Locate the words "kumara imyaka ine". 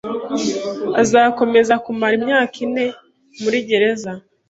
1.83-2.85